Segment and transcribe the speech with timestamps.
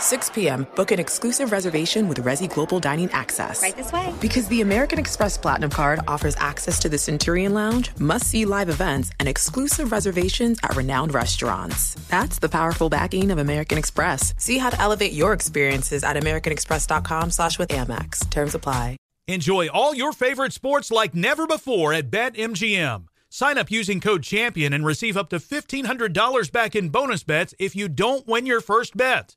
[0.00, 3.62] 6 p.m., book an exclusive reservation with Resy Global Dining Access.
[3.62, 4.12] Right this way.
[4.20, 8.68] Because the American Express Platinum Card offers access to the Centurion Lounge, must see live
[8.68, 11.94] events, and exclusive reservations at renowned restaurants.
[12.08, 14.34] That's the powerful backing of American Express.
[14.38, 18.28] See how to elevate your experiences at AmericanExpress.com slash with Amex.
[18.30, 18.96] Terms apply.
[19.28, 23.04] Enjoy all your favorite sports like never before at BetMGM.
[23.28, 27.76] Sign up using code CHAMPION and receive up to $1,500 back in bonus bets if
[27.76, 29.36] you don't win your first bet.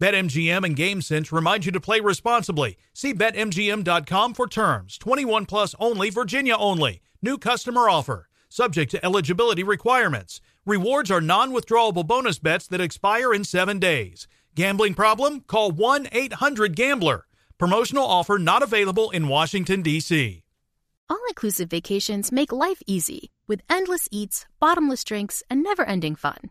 [0.00, 2.76] BetMGM and GameSense remind you to play responsibly.
[2.92, 4.98] See BetMGM.com for terms.
[4.98, 7.00] 21 plus only, Virginia only.
[7.22, 8.28] New customer offer.
[8.50, 10.40] Subject to eligibility requirements.
[10.66, 14.28] Rewards are non withdrawable bonus bets that expire in seven days.
[14.54, 15.40] Gambling problem?
[15.40, 17.26] Call 1 800 Gambler.
[17.56, 20.42] Promotional offer not available in Washington, D.C.
[21.08, 26.50] All inclusive vacations make life easy with endless eats, bottomless drinks, and never ending fun.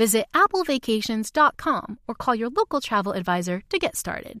[0.00, 4.40] Visit applevacations.com or call your local travel advisor to get started.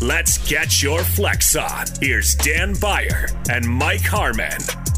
[0.00, 1.86] let's get your flex on.
[2.00, 4.89] Here's Dan Beyer and Mike Harmon.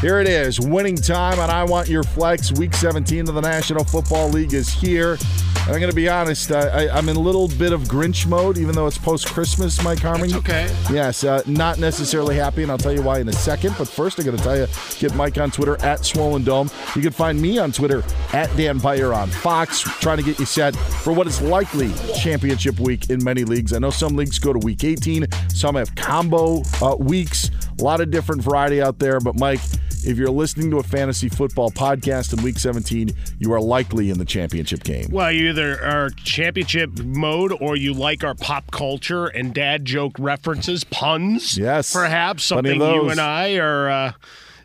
[0.00, 2.52] Here it is, winning time on I Want Your Flex.
[2.52, 5.14] Week 17 of the National Football League is here.
[5.14, 8.58] And I'm going to be honest, I, I'm in a little bit of Grinch mode,
[8.58, 10.32] even though it's post Christmas, Mike Harmon.
[10.36, 10.72] okay.
[10.88, 13.74] Yes, uh, not necessarily happy, and I'll tell you why in a second.
[13.76, 14.68] But first, I'm going to tell you
[15.00, 16.70] get Mike on Twitter at Swollen Dome.
[16.94, 20.46] You can find me on Twitter at Dan Beyer on Fox, trying to get you
[20.46, 23.72] set for what is likely championship week in many leagues.
[23.72, 28.00] I know some leagues go to week 18, some have combo uh, weeks, a lot
[28.00, 29.18] of different variety out there.
[29.18, 29.60] But, Mike,
[30.04, 34.18] if you're listening to a fantasy football podcast in week 17, you are likely in
[34.18, 35.08] the championship game.
[35.10, 40.16] Well, you either are championship mode or you like our pop culture and dad joke
[40.18, 41.56] references, puns.
[41.56, 41.92] Yes.
[41.92, 43.90] Perhaps something you and I are.
[43.90, 44.12] Uh,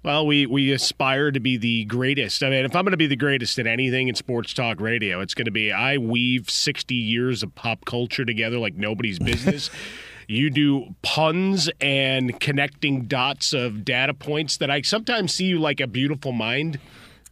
[0.04, 2.44] well, we, we aspire to be the greatest.
[2.44, 5.22] I mean, if I'm going to be the greatest at anything in sports talk radio,
[5.22, 9.70] it's going to be I weave 60 years of pop culture together like nobody's business.
[10.28, 15.80] you do puns and connecting dots of data points that I sometimes see you like
[15.80, 16.80] a beautiful mind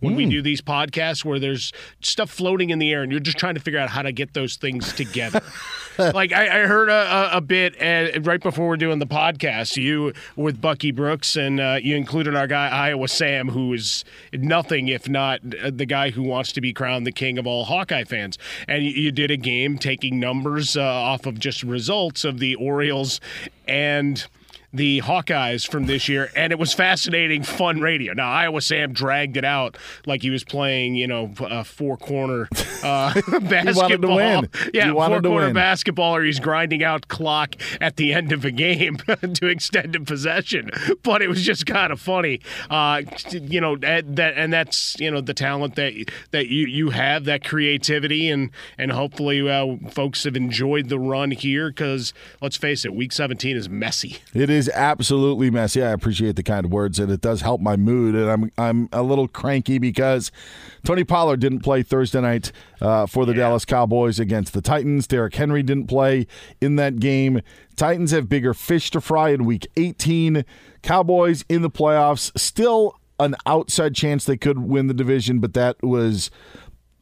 [0.02, 3.38] when we do these podcasts where there's stuff floating in the air and you're just
[3.38, 5.42] trying to figure out how to get those things together.
[5.98, 7.76] like I, I heard a, a, a bit
[8.26, 12.48] right before we're doing the podcast, you with Bucky Brooks, and uh, you included our
[12.48, 14.04] guy Iowa Sam, who is
[14.34, 18.04] nothing if not the guy who wants to be crowned the king of all Hawkeye
[18.04, 18.38] fans.
[18.68, 22.56] And you, you did a game taking numbers uh, off of just results of the
[22.56, 23.20] Orioles
[23.68, 24.26] and
[24.74, 28.14] the Hawkeyes from this year, and it was fascinating, fun radio.
[28.14, 32.48] Now Iowa Sam dragged it out like he was playing, you know, a four corner
[32.84, 34.16] uh, basketball.
[34.16, 34.50] win.
[34.74, 35.54] Yeah, He wanted four corner win.
[35.56, 38.98] basketball, or he's grinding out clock at the end of a game
[39.34, 40.70] to extended possession.
[41.04, 43.02] But it was just kind of funny, uh,
[43.32, 45.94] you know, that, that and that's you know the talent that
[46.32, 51.32] that you you have, that creativity, and and hopefully uh, folks have enjoyed the run
[51.32, 54.18] here because let's face it, Week 17 is messy.
[54.34, 55.84] It is absolutely messy.
[55.84, 58.16] I appreciate the kind words, and it does help my mood.
[58.16, 60.32] And I'm I'm a little cranky because
[60.84, 65.08] Tony Pollard didn't play Thursday night uh, for the Dallas Cowboys against the Titans.
[65.08, 66.28] Derrick Henry didn't play
[66.60, 67.42] in that game.
[67.76, 70.46] Titans have bigger fish to fry in Week 18.
[70.82, 75.82] Cowboys in the playoffs, still an outside chance they could win the division, but that
[75.84, 76.32] was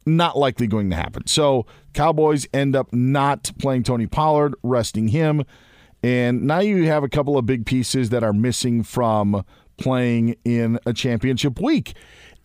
[0.06, 1.26] not likely going to happen.
[1.28, 5.44] So Cowboys end up not playing Tony Pollard, resting him.
[6.02, 9.44] And now you have a couple of big pieces that are missing from
[9.78, 11.94] playing in a championship week.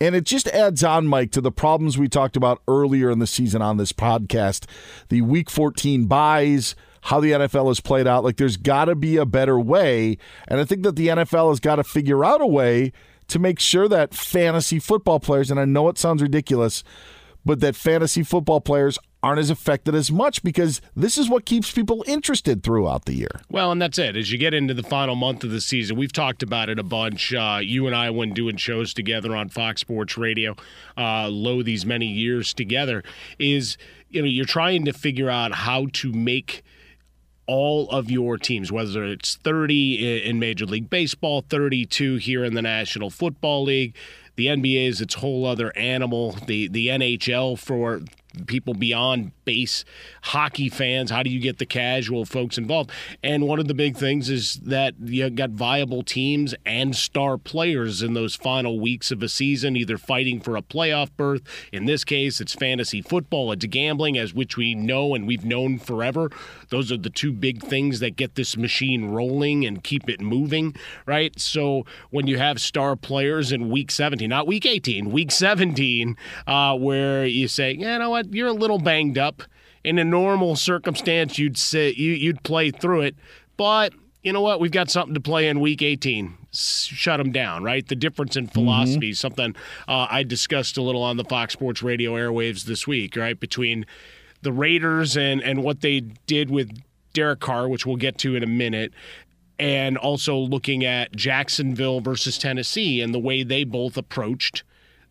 [0.01, 3.27] And it just adds on, Mike, to the problems we talked about earlier in the
[3.27, 4.65] season on this podcast.
[5.07, 8.23] The week 14 buys, how the NFL has played out.
[8.23, 10.17] Like, there's got to be a better way.
[10.47, 12.91] And I think that the NFL has got to figure out a way
[13.27, 16.83] to make sure that fantasy football players, and I know it sounds ridiculous,
[17.45, 21.71] but that fantasy football players aren't as affected as much because this is what keeps
[21.71, 23.41] people interested throughout the year.
[23.49, 24.15] Well, and that's it.
[24.15, 26.83] As you get into the final month of the season, we've talked about it a
[26.83, 27.33] bunch.
[27.33, 30.55] Uh, you and I, when doing shows together on Fox Sports Radio,
[30.95, 33.03] uh, low these many years together,
[33.39, 33.79] is
[34.11, 36.61] you know you're trying to figure out how to make
[37.47, 42.61] all of your teams, whether it's 30 in Major League Baseball, 32 here in the
[42.61, 43.95] National Football League.
[44.35, 46.33] The NBA is its whole other animal.
[46.45, 48.01] The the NHL for
[48.47, 49.85] people beyond base
[50.23, 51.11] hockey fans.
[51.11, 52.91] How do you get the casual folks involved?
[53.23, 58.01] And one of the big things is that you got viable teams and star players
[58.01, 61.43] in those final weeks of a season, either fighting for a playoff berth.
[61.71, 65.79] In this case, it's fantasy football, it's gambling, as which we know and we've known
[65.79, 66.29] forever.
[66.69, 70.75] Those are the two big things that get this machine rolling and keep it moving,
[71.05, 71.39] right?
[71.39, 76.75] So when you have star players in week 17, not week 18, week 17, uh,
[76.77, 79.34] where you say, you know what, you're a little banged up.
[79.85, 83.15] In a normal circumstance, you'd say you, you'd play through it,
[83.55, 83.93] but
[84.23, 84.59] you know what?
[84.59, 86.35] We've got something to play in week 18.
[86.51, 87.87] Shut them down, right?
[87.87, 89.55] The difference in philosophy, is something
[89.87, 93.39] uh, I discussed a little on the Fox Sports Radio airwaves this week, right?
[93.39, 93.85] Between
[94.41, 96.81] the Raiders and, and what they did with
[97.13, 98.91] Derek Carr, which we'll get to in a minute,
[99.59, 104.63] and also looking at Jacksonville versus Tennessee and the way they both approached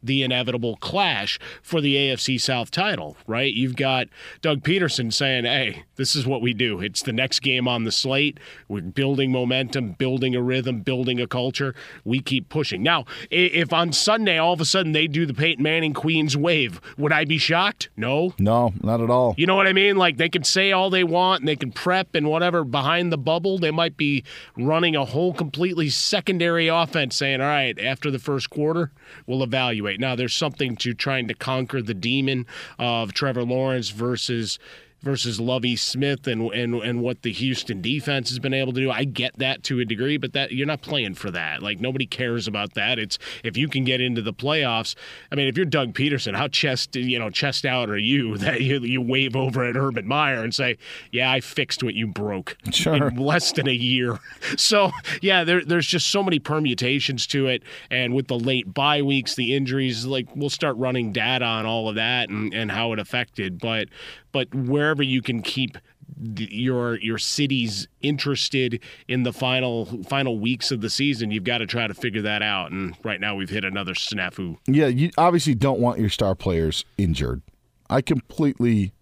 [0.04, 3.52] the inevitable clash for the AFC South title, right?
[3.52, 4.08] You've got
[4.42, 6.80] Doug Pederson saying, hey, this is what we do.
[6.80, 8.38] It's the next game on the slate.
[8.68, 11.74] We're building momentum, building a rhythm, building a culture.
[12.04, 12.82] We keep pushing.
[12.82, 16.80] Now, if on Sunday all of a sudden they do the Peyton Manning Queen's wave,
[16.98, 17.88] would I be shocked?
[17.96, 18.34] No.
[18.38, 19.34] No, not at all.
[19.36, 19.96] You know what I mean?
[19.96, 23.18] Like they can say all they want and they can prep and whatever behind the
[23.18, 23.58] bubble.
[23.58, 24.24] They might be
[24.56, 28.90] running a whole completely secondary offense saying, all right, after the first quarter,
[29.26, 29.93] we'll evaluate.
[29.98, 32.46] Now, there's something to trying to conquer the demon
[32.78, 34.58] of Trevor Lawrence versus
[35.04, 38.90] versus Lovie Smith and and and what the Houston defense has been able to do.
[38.90, 41.62] I get that to a degree, but that you're not playing for that.
[41.62, 42.98] Like nobody cares about that.
[42.98, 44.94] It's if you can get into the playoffs.
[45.30, 48.60] I mean, if you're Doug Pederson, how chest you know chest out are you that
[48.62, 50.78] you, you wave over at Urban Meyer and say,
[51.12, 53.08] "Yeah, I fixed what you broke Sure.
[53.08, 54.18] in less than a year."
[54.56, 59.02] So yeah, there, there's just so many permutations to it, and with the late bye
[59.02, 62.92] weeks, the injuries, like we'll start running data on all of that and, and how
[62.92, 63.58] it affected.
[63.58, 63.88] But
[64.34, 65.78] but wherever you can keep
[66.16, 71.58] the, your your cities interested in the final final weeks of the season, you've got
[71.58, 72.72] to try to figure that out.
[72.72, 74.58] And right now, we've hit another snafu.
[74.66, 77.42] Yeah, you obviously don't want your star players injured.
[77.88, 78.92] I completely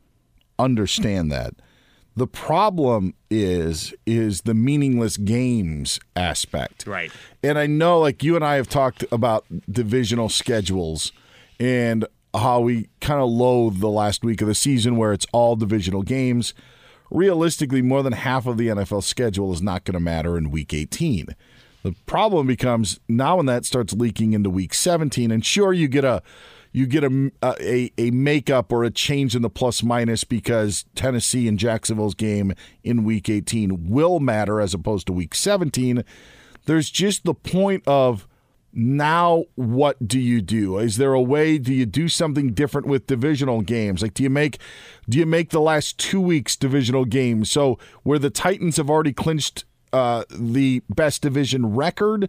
[0.58, 1.54] understand that.
[2.14, 6.86] The problem is is the meaningless games aspect.
[6.86, 7.10] Right.
[7.42, 11.10] And I know like you and I have talked about divisional schedules
[11.58, 15.56] and how we kind of loathe the last week of the season where it's all
[15.56, 16.54] divisional games.
[17.10, 20.72] Realistically, more than half of the NFL schedule is not going to matter in week
[20.72, 21.36] 18.
[21.82, 26.04] The problem becomes now when that starts leaking into week 17 and sure you get
[26.04, 26.22] a
[26.74, 31.48] you get a, a a makeup or a change in the plus minus because Tennessee
[31.48, 36.04] and Jacksonville's game in week 18 will matter as opposed to week 17
[36.66, 38.28] there's just the point of
[38.74, 43.06] now what do you do is there a way do you do something different with
[43.06, 44.58] divisional games like do you make
[45.08, 49.12] do you make the last two weeks divisional games so where the titans have already
[49.12, 52.28] clinched uh, the best division record?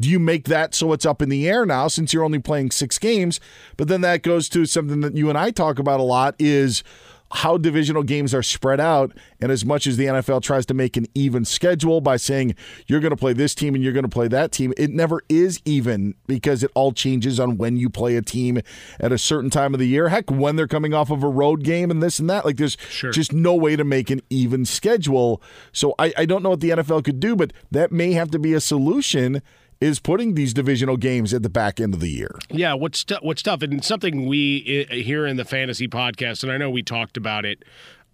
[0.00, 2.70] Do you make that so it's up in the air now since you're only playing
[2.70, 3.40] six games?
[3.76, 6.84] But then that goes to something that you and I talk about a lot is
[7.32, 9.12] how divisional games are spread out.
[9.40, 12.54] And as much as the NFL tries to make an even schedule by saying
[12.86, 15.22] you're going to play this team and you're going to play that team, it never
[15.28, 18.60] is even because it all changes on when you play a team
[18.98, 20.08] at a certain time of the year.
[20.08, 22.44] Heck, when they're coming off of a road game and this and that.
[22.44, 23.10] Like there's Sure.
[23.10, 25.42] just no way to make an even schedule.
[25.72, 28.38] So I, I don't know what the NFL could do, but that may have to
[28.38, 29.42] be a solution.
[29.80, 32.36] Is putting these divisional games at the back end of the year.
[32.50, 36.50] Yeah, what's t- what's tough, and something we uh, here in the fantasy podcast, and
[36.50, 37.64] I know we talked about it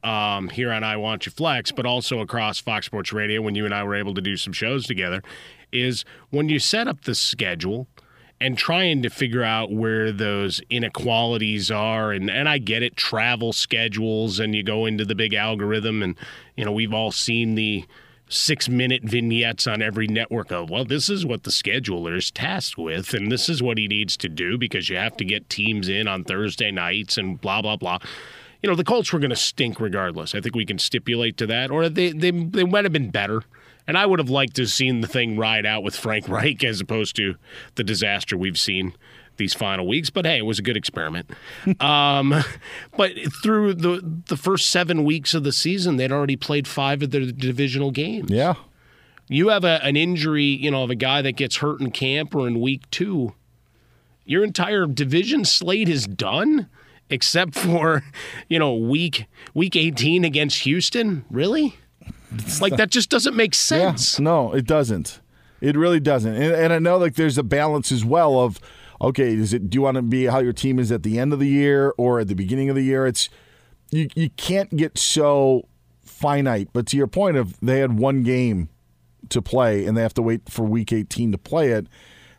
[0.03, 3.65] um, here on I Want You Flex, but also across Fox Sports Radio when you
[3.65, 5.23] and I were able to do some shows together,
[5.73, 7.89] is when you set up the schedule
[8.41, 13.55] and trying to figure out where those inequalities are and and I get it travel
[13.55, 16.17] schedules and you go into the big algorithm and
[16.57, 17.85] you know we've all seen the
[18.29, 22.79] six minute vignettes on every network of, well, this is what the scheduler is tasked
[22.79, 25.89] with, and this is what he needs to do because you have to get teams
[25.89, 27.99] in on Thursday nights and blah, blah, blah.
[28.63, 30.35] You know, the Colts were going to stink regardless.
[30.35, 33.43] I think we can stipulate to that, or they, they, they might have been better.
[33.87, 36.65] And I would have liked to have seen the thing ride out with Frank Reich
[36.65, 37.35] as opposed to
[37.75, 38.95] the disaster we've seen
[39.37, 40.11] these final weeks.
[40.11, 41.31] But hey, it was a good experiment.
[41.81, 42.43] um,
[42.97, 43.13] but
[43.43, 47.31] through the the first seven weeks of the season, they'd already played five of their
[47.33, 48.31] divisional games.
[48.31, 48.55] Yeah.
[49.29, 52.35] You have a, an injury, you know, of a guy that gets hurt in camp
[52.35, 53.35] or in week two.
[54.27, 56.69] Your entire division slate is done,
[57.09, 58.03] except for,
[58.49, 61.25] you know, week week eighteen against Houston.
[61.31, 61.77] Really?
[62.61, 64.19] Like that just doesn't make sense.
[64.19, 65.21] Yeah, no, it doesn't.
[65.61, 66.35] It really doesn't.
[66.35, 68.61] And, and I know like there's a balance as well of
[69.01, 71.33] okay, is it do you want to be how your team is at the end
[71.33, 73.07] of the year or at the beginning of the year?
[73.07, 73.29] It's
[73.91, 75.69] you you can't get so
[76.03, 76.69] finite.
[76.73, 78.69] But to your point of they had one game
[79.31, 81.87] to play and they have to wait for week 18 to play it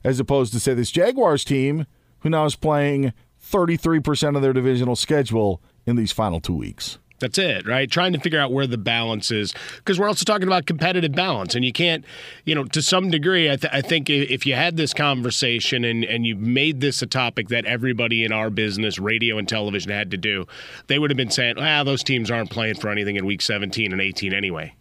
[0.04, 1.88] as opposed to say this Jaguars team
[2.20, 3.12] who now is playing
[3.44, 7.00] 33% of their divisional schedule in these final 2 weeks.
[7.20, 7.90] That's it, right?
[7.90, 9.54] Trying to figure out where the balance is.
[9.78, 11.56] Because we're also talking about competitive balance.
[11.56, 12.04] And you can't,
[12.44, 16.04] you know, to some degree, I, th- I think if you had this conversation and,
[16.04, 20.12] and you made this a topic that everybody in our business, radio and television, had
[20.12, 20.46] to do,
[20.88, 23.94] they would have been saying, ah, those teams aren't playing for anything in week 17
[23.94, 24.74] and 18 anyway.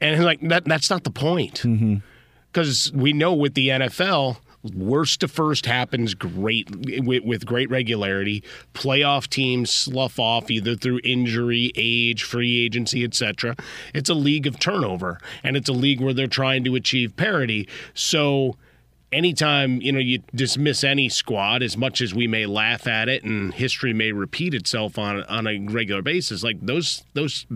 [0.00, 1.62] And like, that, that's not the point.
[2.50, 4.38] Because we know with the NFL,
[4.74, 6.68] worst to first happens great
[7.04, 8.42] with, with great regularity.
[8.74, 13.56] Playoff teams slough off either through injury, age, free agency, etc.
[13.94, 17.68] It's a league of turnover, and it's a league where they're trying to achieve parity.
[17.94, 18.56] So
[19.12, 23.22] anytime you know you dismiss any squad as much as we may laugh at it
[23.22, 27.46] and history may repeat itself on on a regular basis like those those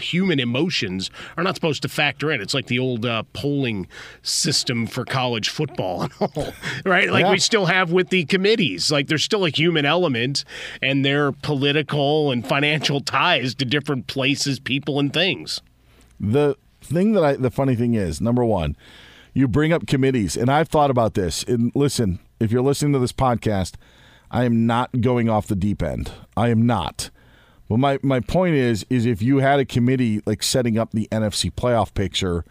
[0.00, 2.40] human emotions are not supposed to factor in.
[2.40, 3.86] It's like the old uh, polling
[4.22, 6.54] system for college football and all
[6.86, 7.10] right?
[7.10, 7.30] Like Yeah.
[7.32, 8.90] we still have with the committees.
[8.90, 10.44] Like there's still a human element
[10.80, 15.60] and their political and financial ties to different places people and things.
[16.18, 18.76] The thing that I, the funny thing is, number one,
[19.34, 21.42] you bring up committees, and I've thought about this.
[21.42, 23.74] And listen, if you're listening to this podcast,
[24.30, 26.12] I am not going off the deep end.
[26.36, 27.10] I am not.
[27.68, 31.08] But my, my point is, is if you had a committee like setting up the
[31.10, 32.44] NFC playoff picture,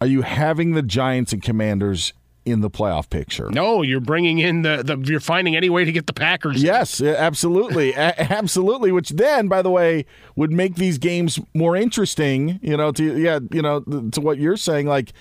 [0.00, 2.12] are you having the Giants and Commanders
[2.46, 3.50] in the playoff picture?
[3.50, 7.02] no you're bringing in the, the you're finding any way to get the packers Yes,
[7.02, 8.92] absolutely, A- absolutely.
[8.92, 12.58] Which then, by the way, would make these games more interesting.
[12.62, 14.86] You know, to yeah, you know, to what you're saying.
[14.86, 15.12] Like,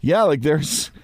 [0.00, 0.90] yeah, like there's.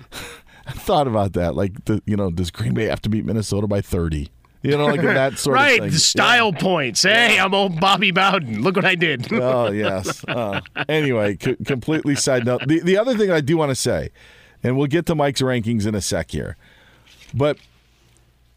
[0.66, 1.54] I thought about that.
[1.54, 4.30] Like, the, you know, does Green Bay have to beat Minnesota by thirty?
[4.64, 5.90] You know, like that sort right, of thing.
[5.90, 7.02] the style points.
[7.02, 8.62] Hey, I'm old Bobby Bowden.
[8.62, 9.30] Look what I did.
[9.32, 10.24] oh yes.
[10.26, 12.66] Uh, anyway, c- completely side note.
[12.66, 14.08] The the other thing I do want to say,
[14.62, 16.56] and we'll get to Mike's rankings in a sec here,
[17.34, 17.58] but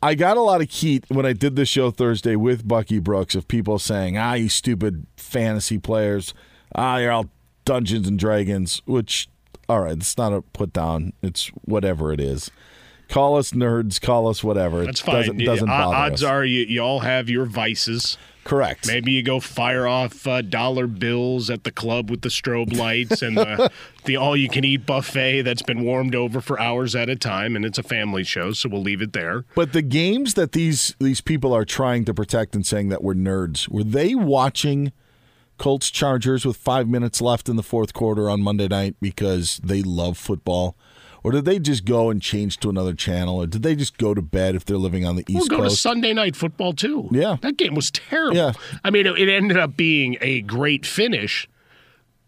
[0.01, 3.36] I got a lot of heat when I did the show Thursday with Bucky Brooks
[3.36, 6.34] of people saying, "Ah, you stupid fantasy players.
[6.74, 7.29] Ah, you're all
[7.65, 9.27] Dungeons and Dragons." Which,
[9.70, 11.14] all right, it's not a put down.
[11.22, 12.52] It's whatever it is.
[13.10, 14.02] Call us nerds.
[14.02, 14.84] Call us whatever.
[14.86, 15.16] That's it fine.
[15.16, 16.30] Doesn't, doesn't O- bother Odds us.
[16.30, 18.18] are you, you all have your vices.
[18.44, 18.86] correct.
[18.86, 23.22] Maybe you go fire off uh, dollar bills at the club with the strobe lights
[23.22, 23.72] and the,
[24.06, 27.56] the all you can eat buffet that's been warmed over for hours at a time.
[27.56, 29.46] And it's a family show, so we'll leave it there.
[29.56, 33.14] But the games that these these people are trying to protect and saying that we're
[33.16, 34.92] nerds, were they watching
[35.58, 39.82] Colts Chargers with five minutes left in the fourth quarter on Monday night because they
[39.82, 40.78] love football?
[41.24, 43.38] Or did they just go and change to another channel?
[43.38, 45.52] Or did they just go to bed if they're living on the East Coast?
[45.52, 47.10] We'll go to Sunday night football too.
[47.12, 47.38] Yeah.
[47.42, 48.38] That game was terrible.
[48.38, 48.54] Yeah.
[48.84, 51.50] I mean, it, it ended up being a great finish,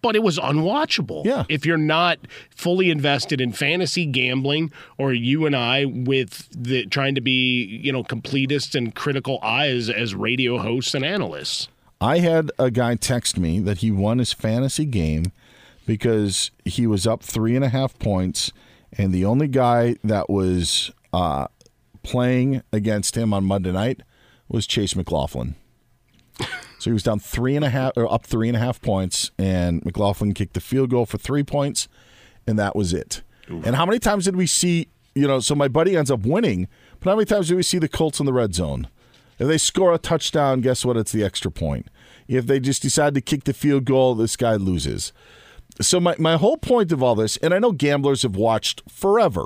[0.02, 1.24] but it was unwatchable.
[1.24, 1.46] Yeah.
[1.48, 2.20] If you're not
[2.54, 7.94] fully invested in fantasy gambling or you and I with the trying to be, you
[7.94, 11.70] know, completists and critical eyes as radio hosts and analysts.
[12.02, 15.32] I had a guy text me that he won his fantasy game
[15.86, 18.52] because he was up three and a half points,
[18.98, 21.48] and the only guy that was uh,
[22.04, 24.02] playing against him on Monday night
[24.48, 25.56] was Chase McLaughlin.
[26.80, 29.32] So he was down three and a half, or up three and a half points,
[29.38, 31.90] and McLaughlin kicked the field goal for three points,
[32.48, 33.22] and that was it.
[33.66, 34.88] And how many times did we see?
[35.16, 37.80] You know, so my buddy ends up winning, but how many times do we see
[37.80, 38.88] the Colts in the red zone?
[39.40, 40.98] If they score a touchdown, guess what?
[40.98, 41.88] It's the extra point.
[42.28, 45.14] If they just decide to kick the field goal, this guy loses.
[45.82, 49.46] So my, my whole point of all this, and I know gamblers have watched forever,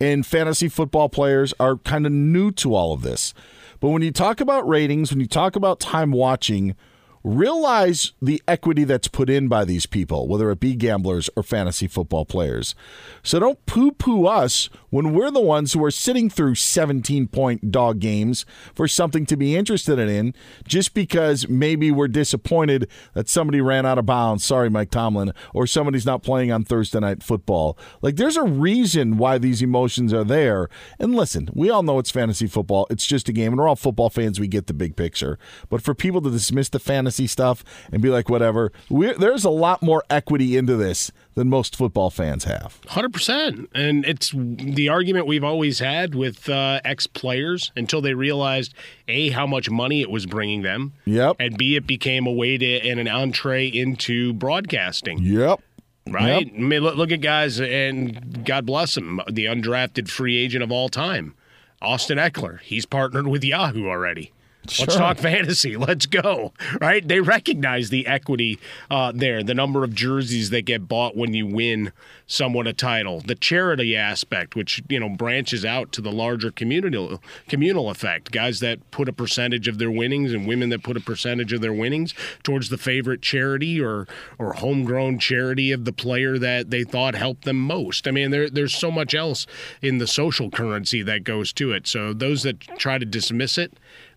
[0.00, 3.34] and fantasy football players are kind of new to all of this.
[3.80, 6.76] But when you talk about ratings, when you talk about time watching,
[7.24, 11.86] realize the equity that's put in by these people, whether it be gamblers or fantasy
[11.86, 12.74] football players.
[13.22, 17.70] So don't poo poo us when we're the ones who are sitting through 17 point
[17.70, 20.34] dog games for something to be interested in
[20.66, 24.44] just because maybe we're disappointed that somebody ran out of bounds.
[24.44, 27.78] Sorry, Mike Tomlin, or somebody's not playing on Thursday night football.
[28.00, 30.68] Like there's a reason why these emotions are there.
[30.98, 33.76] And listen, we all know it's fantasy football, it's just a game, and we're all
[33.76, 35.38] football fans, we get the big picture.
[35.68, 39.50] But for people to dismiss the fantasy stuff and be like, whatever, we're, there's a
[39.50, 42.80] lot more equity into this than most football fans have.
[42.86, 43.68] 100%.
[43.74, 48.74] And it's the argument we've always had with uh, ex players until they realized
[49.08, 50.92] A, how much money it was bringing them.
[51.04, 51.36] Yep.
[51.40, 55.18] And B, it became a way to, and an entree into broadcasting.
[55.22, 55.60] Yep.
[56.08, 56.46] Right?
[56.46, 56.54] Yep.
[56.54, 60.72] I mean, look, look at guys, and God bless him, the undrafted free agent of
[60.72, 61.34] all time,
[61.80, 62.60] Austin Ekeler.
[62.60, 64.32] He's partnered with Yahoo already.
[64.78, 65.76] Let's talk fantasy.
[65.76, 66.52] Let's go.
[66.80, 67.06] Right?
[67.06, 71.46] They recognize the equity uh, there, the number of jerseys that get bought when you
[71.46, 71.92] win
[72.28, 77.20] someone a title, the charity aspect, which you know branches out to the larger communal
[77.48, 78.30] communal effect.
[78.30, 81.60] Guys that put a percentage of their winnings and women that put a percentage of
[81.60, 84.06] their winnings towards the favorite charity or
[84.38, 88.06] or homegrown charity of the player that they thought helped them most.
[88.06, 89.46] I mean, there, there's so much else
[89.80, 91.86] in the social currency that goes to it.
[91.86, 93.72] So those that try to dismiss it.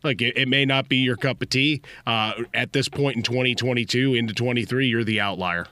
[0.05, 1.81] Like it, it may not be your cup of tea.
[2.05, 5.67] Uh, at this point in 2022 into 23, you're the outlier.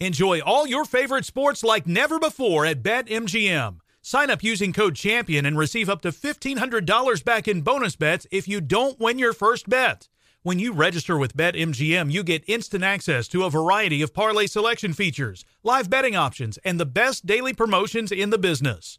[0.00, 3.76] Enjoy all your favorite sports like never before at BetMGM.
[4.02, 8.48] Sign up using code CHAMPION and receive up to $1,500 back in bonus bets if
[8.48, 10.08] you don't win your first bet.
[10.42, 14.92] When you register with BetMGM, you get instant access to a variety of parlay selection
[14.92, 18.98] features, live betting options, and the best daily promotions in the business.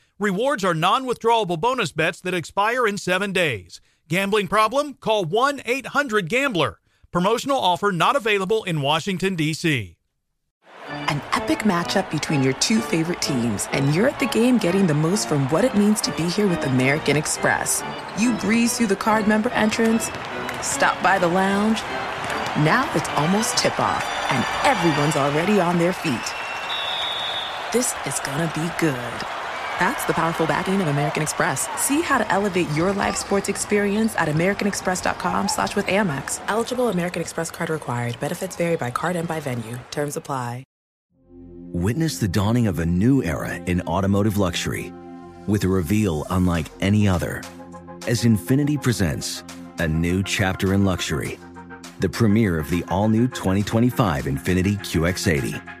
[0.21, 3.81] Rewards are non withdrawable bonus bets that expire in seven days.
[4.07, 4.93] Gambling problem?
[4.93, 6.79] Call 1 800 Gambler.
[7.11, 9.97] Promotional offer not available in Washington, D.C.
[10.87, 14.93] An epic matchup between your two favorite teams, and you're at the game getting the
[14.93, 17.83] most from what it means to be here with American Express.
[18.19, 20.11] You breeze through the card member entrance,
[20.61, 21.81] stop by the lounge.
[22.61, 26.13] Now it's almost tip off, and everyone's already on their feet.
[27.73, 29.40] This is gonna be good.
[29.81, 31.67] That's the powerful backing of American Express.
[31.75, 36.39] See how to elevate your live sports experience at americanexpress.com slash with Amex.
[36.47, 38.19] Eligible American Express card required.
[38.19, 39.79] Benefits vary by card and by venue.
[39.89, 40.65] Terms apply.
[41.73, 44.93] Witness the dawning of a new era in automotive luxury
[45.47, 47.41] with a reveal unlike any other
[48.05, 49.43] as Infiniti presents
[49.79, 51.39] a new chapter in luxury,
[52.01, 55.80] the premiere of the all new 2025 Infiniti QX80.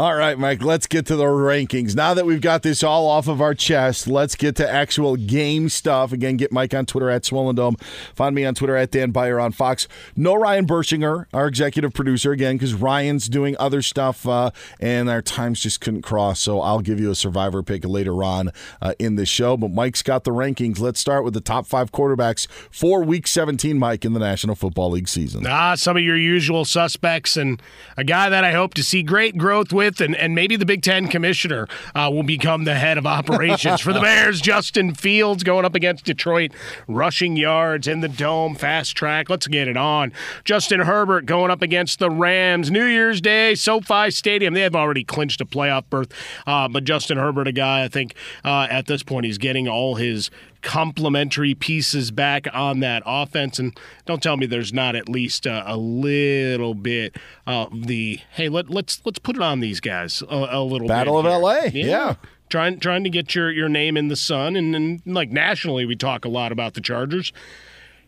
[0.00, 1.94] All right, Mike, let's get to the rankings.
[1.94, 5.68] Now that we've got this all off of our chest, let's get to actual game
[5.68, 6.10] stuff.
[6.10, 7.76] Again, get Mike on Twitter at Swollen Dome.
[8.14, 9.88] Find me on Twitter at Dan Beyer on Fox.
[10.16, 15.20] No Ryan Bershinger, our executive producer, again, because Ryan's doing other stuff uh, and our
[15.20, 16.40] times just couldn't cross.
[16.40, 19.58] So I'll give you a survivor pick later on uh, in the show.
[19.58, 20.80] But Mike's got the rankings.
[20.80, 24.92] Let's start with the top five quarterbacks for week 17, Mike, in the National Football
[24.92, 25.44] League season.
[25.46, 27.60] Ah, some of your usual suspects and
[27.98, 30.66] a guy that I hope to see great growth with with, and, and maybe the
[30.66, 34.40] Big Ten commissioner uh, will become the head of operations for the Bears.
[34.40, 36.52] Justin Fields going up against Detroit,
[36.88, 39.28] rushing yards in the dome, fast track.
[39.28, 40.12] Let's get it on.
[40.44, 42.70] Justin Herbert going up against the Rams.
[42.70, 44.54] New Year's Day, SoFi Stadium.
[44.54, 46.12] They have already clinched a playoff berth,
[46.46, 49.96] uh, but Justin Herbert, a guy I think uh, at this point he's getting all
[49.96, 50.30] his
[50.62, 53.58] complementary pieces back on that offense.
[53.58, 58.48] And don't tell me there's not at least a, a little bit of the hey,
[58.48, 60.94] let, let's let's put it on these guys a, a little bit.
[60.94, 61.38] Battle of here.
[61.38, 61.58] LA.
[61.72, 61.86] Yeah.
[61.86, 62.14] yeah.
[62.48, 65.96] Trying trying to get your, your name in the sun and, and like nationally we
[65.96, 67.32] talk a lot about the Chargers.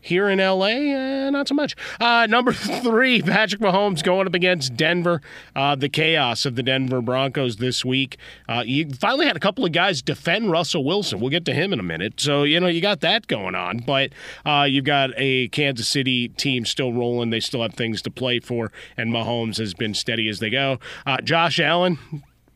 [0.05, 1.77] Here in LA, uh, not so much.
[2.01, 5.23] Uh, number three, Patrick Mahomes going up against Denver.
[5.55, 8.17] Uh, the chaos of the Denver Broncos this week.
[8.49, 11.21] Uh, you finally had a couple of guys defend Russell Wilson.
[11.21, 12.21] We'll get to him in a minute.
[12.21, 13.79] So, you know, you got that going on.
[13.79, 14.11] But
[14.45, 17.31] uh, you've got a Kansas City team still rolling.
[17.31, 18.73] They still have things to play for.
[18.97, 20.81] And Mahomes has been steady as they go.
[21.07, 21.99] Uh, Josh Allen,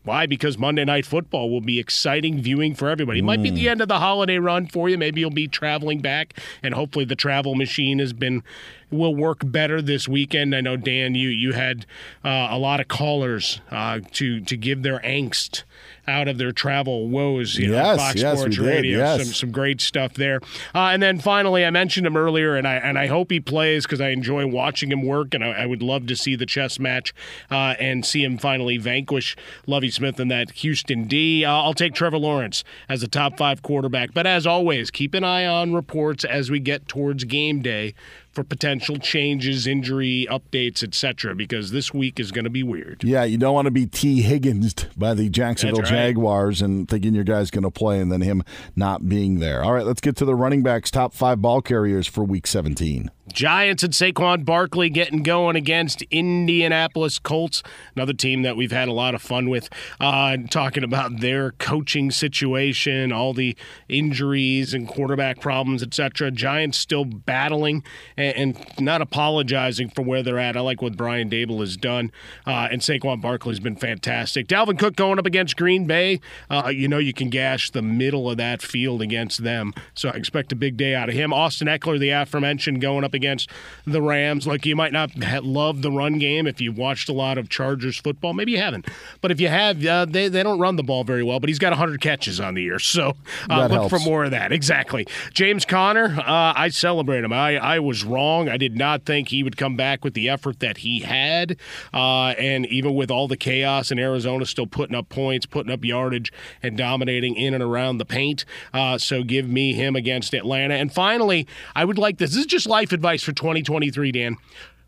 [0.07, 0.27] why?
[0.27, 3.19] Because Monday Night Football will be exciting viewing for everybody.
[3.19, 4.97] It might be the end of the holiday run for you.
[4.97, 8.45] Maybe you'll be traveling back, and hopefully the travel machine has been
[8.91, 10.55] will work better this weekend.
[10.55, 11.87] I know Dan, you you had
[12.25, 15.65] uh, a lot of callers uh, to to give their angst
[16.09, 17.57] out of their travel woes.
[17.57, 19.25] You know, Yes, Fox yes, Sports we did, Radio, yes.
[19.25, 20.41] some some great stuff there.
[20.75, 23.85] Uh, and then finally, I mentioned him earlier, and I and I hope he plays
[23.85, 26.79] because I enjoy watching him work, and I, I would love to see the chess
[26.79, 27.15] match
[27.51, 29.37] uh, and see him finally vanquish
[29.67, 31.45] Lovie Smith in that Houston D.
[31.45, 35.25] Uh, I'll take Trevor Lawrence as a top five quarterback, but as always, keep an
[35.25, 37.95] eye on reports as we get towards game day
[38.33, 41.35] for potential changes, injury updates, etc.
[41.35, 43.03] Because this week is going to be weird.
[43.03, 45.31] Yeah, you don't want to be Tee Higgins by the
[45.67, 46.07] Jacksonville right.
[46.07, 48.43] Jaguars and thinking your guy's going to play and then him
[48.75, 49.63] not being there.
[49.63, 53.11] All right, let's get to the running backs, top five ball carriers for week 17.
[53.33, 57.63] Giants and Saquon Barkley getting going against Indianapolis Colts,
[57.97, 59.69] another team that we've had a lot of fun with,
[60.01, 63.57] uh, talking about their coaching situation, all the
[63.89, 66.31] injuries and quarterback problems, etc.
[66.31, 67.83] Giants still battling
[68.17, 70.57] and, and not apologizing for where they're at.
[70.57, 72.13] I like what Brian Daboll has done,
[72.47, 74.47] uh, and Saquon Barkley's been fantastic.
[74.47, 78.31] Dalvin Cook going up against Green Bay, uh, you know you can gash the middle
[78.31, 81.33] of that field against them, so I expect a big day out of him.
[81.33, 83.51] Austin Ekeler, the aforementioned, going up against
[83.85, 84.47] the Rams.
[84.47, 85.11] Like you might not
[85.45, 88.33] love the run game if you've watched a lot of Chargers football.
[88.33, 88.87] Maybe you haven't,
[89.21, 91.41] but if you have, uh, they they don't run the ball very well.
[91.41, 93.15] But he's got 100 catches on the year, so
[93.51, 94.53] uh, look for more of that.
[94.53, 95.07] Exactly.
[95.33, 97.33] James Conner, uh, I celebrate him.
[97.33, 98.49] I I was wrong.
[98.49, 101.57] I did not think he would come back with the effort that he had,
[101.93, 105.85] uh, and even with all the chaos in Arizona, still putting up points, putting up
[105.85, 108.45] yardage, and dominating in and around the paint.
[108.73, 110.75] Uh, so give me him against Atlanta.
[110.75, 112.31] And finally, I would like this.
[112.31, 114.37] This is just life advice for 2023, Dan.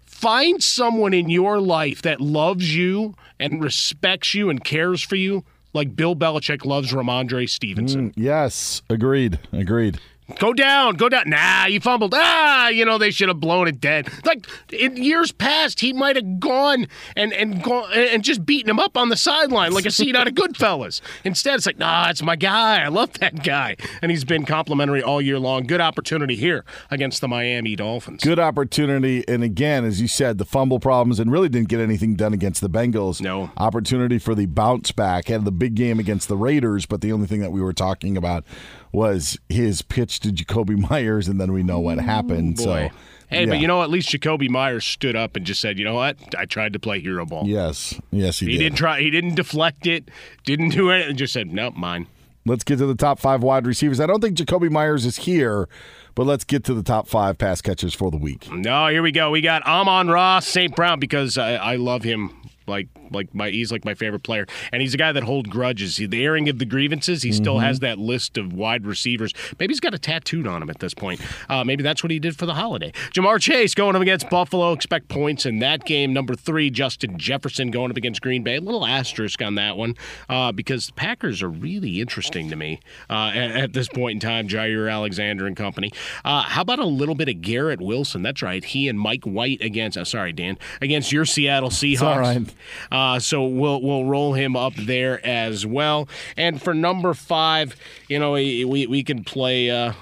[0.05, 5.45] Find someone in your life that loves you and respects you and cares for you,
[5.73, 8.11] like Bill Belichick loves Rhamondre Stevenson.
[8.11, 9.39] Mm, yes, agreed.
[9.53, 10.01] Agreed.
[10.37, 11.25] Go down, go down.
[11.31, 12.13] Nah, you fumbled.
[12.15, 14.09] Ah, you know they should have blown it dead.
[14.27, 16.87] Like in years past, he might have gone
[17.17, 20.29] and and gone and just beaten him up on the sideline like a scene out
[20.29, 21.01] of Goodfellas.
[21.25, 22.83] Instead, it's like, nah, it's my guy.
[22.83, 25.67] I love that guy, and he's been complimentary all year long.
[25.67, 28.23] Good opportunity here against the Miami Dolphins.
[28.23, 32.17] Good opportunity, and again, as you said, the fumble problems and really didn't get anything
[32.17, 33.23] done against the Bengals.
[33.23, 35.29] No opportunity for the bounce back.
[35.29, 38.17] Had the big game against the Raiders, but the only thing that we were talking
[38.19, 38.45] about
[38.93, 42.59] was his pitch to Jakobi Meyers, and then we know what happened.
[42.61, 42.89] So.
[43.31, 43.47] Hey, yeah.
[43.47, 46.17] but you know, at least Jakobi Meyers stood up and just said, "You know what?
[46.37, 48.59] I tried to play hero ball." Yes, yes, he, he did.
[48.59, 49.01] didn't try.
[49.01, 50.11] He didn't deflect it.
[50.45, 51.17] Didn't do anything.
[51.17, 52.07] Just said, "Nope, mine."
[52.47, 54.01] Let's get to the top five wide receivers.
[54.01, 55.69] I don't think Jakobi Meyers is here,
[56.15, 58.51] but let's get to the top five pass catchers for the week.
[58.51, 59.31] No, here we go.
[59.31, 60.75] We got Amon-Ra St.
[60.75, 62.35] Brown because I, I love him
[62.67, 65.97] like like my he's like my favorite player, and he's a guy that holds grudges.
[65.97, 67.43] The airing of the grievances, he mm-hmm.
[67.43, 69.33] still has that list of wide receivers.
[69.59, 71.21] Maybe he's got a tattooed on him at this point.
[71.49, 72.93] Uh, maybe that's what he did for the holiday.
[73.13, 74.73] Ja'Marr Chase going up against Buffalo.
[74.73, 76.13] Expect points in that game.
[76.13, 78.57] Number three, Justin Jefferson going up against Green Bay.
[78.57, 79.95] A little asterisk on that one
[80.29, 84.21] uh, because the Packers are really interesting to me uh, at, at, this point in
[84.21, 84.49] time.
[84.49, 85.91] Jaire Alexander and company.
[86.25, 88.23] Uh, how about a little bit of Garrett Wilson?
[88.23, 88.65] That's right.
[88.65, 89.97] He and Mike White against.
[89.97, 92.53] Uh, sorry, Dan, against your Seattle Seahawks.
[92.99, 96.09] Uh, so we'll we'll roll him up there as well.
[96.37, 97.77] And for number five,
[98.09, 99.71] you know, we we can play.
[99.71, 99.93] Uh,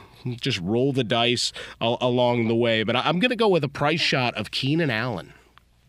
[0.41, 4.01] just roll the dice along the way, but I'm going to go with a price
[4.01, 5.33] shot of Keenan Allen.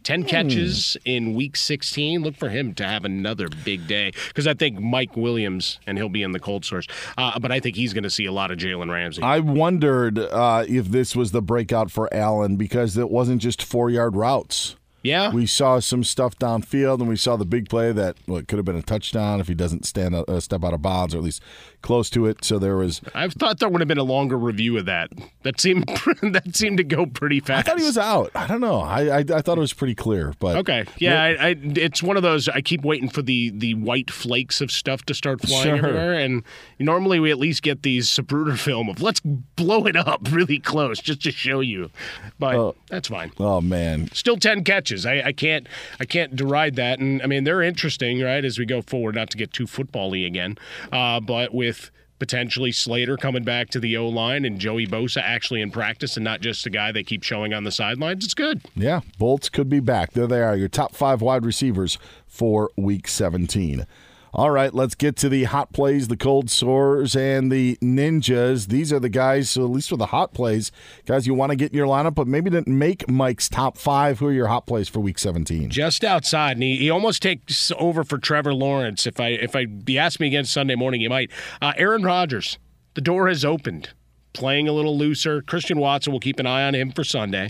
[0.03, 0.27] 10 hmm.
[0.27, 1.09] catches hmm.
[1.09, 2.21] in week 16.
[2.21, 6.07] Look for him to have another big day because I think Mike Williams, and he'll
[6.07, 6.85] be in the cold source,
[7.17, 9.23] uh, but I think he's going to see a lot of Jalen Ramsey.
[9.23, 13.89] I wondered uh, if this was the breakout for Allen because it wasn't just four
[13.89, 14.75] yard routes.
[15.03, 15.31] Yeah.
[15.31, 18.65] We saw some stuff downfield, and we saw the big play that well, could have
[18.65, 21.23] been a touchdown if he doesn't stand a, a step out of bounds, or at
[21.23, 21.41] least
[21.81, 22.43] close to it.
[22.43, 23.01] So there was.
[23.13, 25.09] I thought there would have been a longer review of that.
[25.43, 25.87] That seemed
[26.21, 27.67] that seemed to go pretty fast.
[27.67, 28.31] I thought he was out.
[28.35, 28.81] I don't know.
[28.81, 30.85] I I, I thought it was pretty clear, but okay.
[30.97, 32.49] Yeah, I, I, it's one of those.
[32.49, 35.75] I keep waiting for the the white flakes of stuff to start flying sure.
[35.77, 36.43] everywhere, and
[36.79, 40.99] normally we at least get these Zapruder film of let's blow it up really close
[40.99, 41.91] just to show you.
[42.39, 43.31] But uh, that's fine.
[43.39, 44.86] Oh man, still ten catches.
[45.05, 45.67] I, I can't
[45.99, 48.43] I can't deride that, and I mean they're interesting, right?
[48.43, 50.57] As we go forward, not to get too footbally again,
[50.91, 55.61] uh, but with potentially Slater coming back to the O line and Joey Bosa actually
[55.61, 58.61] in practice and not just a guy they keep showing on the sidelines, it's good.
[58.75, 60.13] Yeah, Bolts could be back.
[60.13, 63.85] There they are, your top five wide receivers for week 17.
[64.37, 68.67] All right, let's get to the hot plays, the cold sores, and the ninjas.
[68.67, 70.71] These are the guys, so at least for the hot plays,
[71.07, 74.19] guys you want to get in your lineup, but maybe didn't make Mike's top five.
[74.19, 75.71] Who are your hot plays for Week 17?
[75.71, 79.07] Just outside, and he, he almost takes over for Trevor Lawrence.
[79.07, 81.31] If I if I be asked me again Sunday morning, you might.
[81.59, 82.59] Uh, Aaron Rodgers,
[82.93, 83.89] the door has opened,
[84.33, 85.41] playing a little looser.
[85.41, 87.49] Christian Watson will keep an eye on him for Sunday,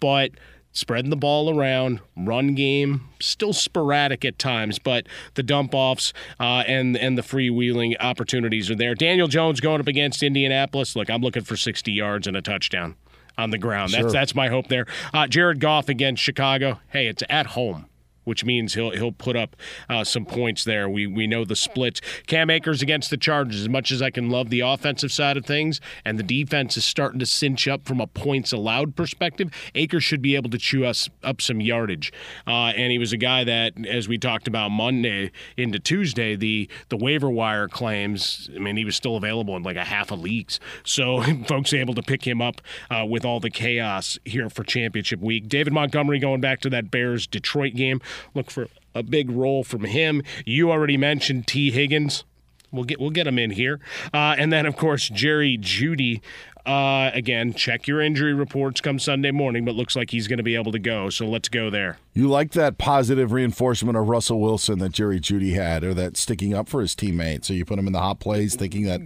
[0.00, 0.30] but
[0.72, 6.64] spreading the ball around, run game still sporadic at times, but the dump offs uh,
[6.66, 8.94] and and the freewheeling opportunities are there.
[8.94, 10.96] Daniel Jones going up against Indianapolis.
[10.96, 12.96] Look, I'm looking for 60 yards and a touchdown
[13.38, 13.90] on the ground.
[13.90, 14.02] Sure.
[14.02, 14.86] That's that's my hope there.
[15.12, 16.80] Uh, Jared Goff against Chicago.
[16.88, 17.86] Hey, it's at home
[18.24, 19.56] which means he'll he'll put up
[19.88, 20.88] uh, some points there.
[20.88, 22.00] We we know the splits.
[22.26, 23.62] Cam Akers against the Chargers.
[23.62, 26.84] As much as I can love the offensive side of things, and the defense is
[26.84, 30.84] starting to cinch up from a points allowed perspective, Akers should be able to chew
[30.84, 32.12] us up some yardage.
[32.46, 36.68] Uh, and he was a guy that, as we talked about Monday into Tuesday, the
[36.88, 38.50] the waiver wire claims.
[38.54, 40.60] I mean, he was still available in like a half a leagues.
[40.84, 45.20] So folks able to pick him up uh, with all the chaos here for championship
[45.20, 45.48] week.
[45.48, 48.00] David Montgomery going back to that Bears Detroit game.
[48.34, 50.22] Look for a big role from him.
[50.44, 52.24] You already mentioned Tee Higgins.
[52.70, 53.80] We'll get we'll get him in here,
[54.14, 56.22] uh, and then of course Jerry Jeudy
[56.64, 60.44] uh, again, check your injury reports come Sunday morning, but looks like he's going to
[60.44, 61.10] be able to go.
[61.10, 61.98] So let's go there.
[62.14, 66.54] You like that positive reinforcement of Russell Wilson that Jerry Jeudy had, or that sticking
[66.54, 67.44] up for his teammate.
[67.44, 69.00] So you put him in the hot plays, thinking that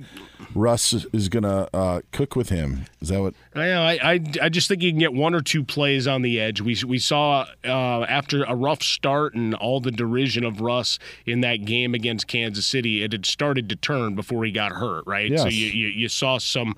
[0.55, 2.87] Russ is going to uh, cook with him.
[3.01, 3.35] Is that what?
[3.55, 3.83] I know.
[3.83, 6.61] I, I, I just think you can get one or two plays on the edge.
[6.61, 11.40] We we saw uh, after a rough start and all the derision of Russ in
[11.40, 15.05] that game against Kansas City, it had started to turn before he got hurt.
[15.07, 15.31] Right.
[15.31, 15.42] Yes.
[15.42, 16.75] So you, you you saw some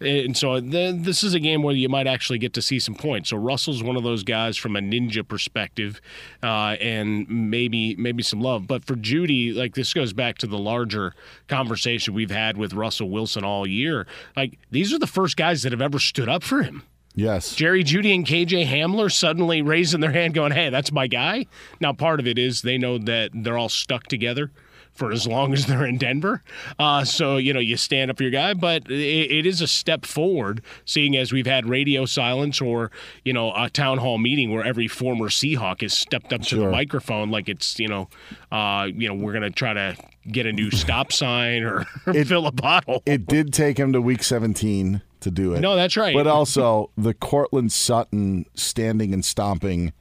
[0.00, 2.94] and so the, this is a game where you might actually get to see some
[2.94, 3.30] points.
[3.30, 6.00] So Russell's one of those guys from a ninja perspective,
[6.42, 8.66] uh, and maybe maybe some love.
[8.66, 11.14] But for Jeudy, like this goes back to the larger
[11.48, 14.06] conversation we've had with Russell Wilson all year.
[14.36, 16.84] Like these are the first guys that have ever stood up for him.
[17.14, 17.56] Yes.
[17.56, 21.46] Jerry Jeudy and KJ Hamler suddenly raising their hand, going, "Hey, that's my guy."
[21.80, 24.52] Now, part of it is they know that they're all stuck together
[24.98, 26.42] for as long as they're in Denver.
[26.78, 29.66] Uh, so, you know, you stand up for your guy, but it, it is a
[29.68, 32.90] step forward, seeing as we've had radio silence or,
[33.24, 36.58] you know, a town hall meeting where every former Seahawk has stepped up Sure.
[36.58, 38.08] to the microphone like it's, you know,
[38.50, 39.96] uh, you know, we're going to try to
[40.30, 41.84] get a new stop sign or
[42.24, 43.02] fill a bottle.
[43.06, 45.60] It did take him to week 17 to do it.
[45.60, 46.14] No, that's right.
[46.14, 49.92] But also the Courtland Sutton standing and stomping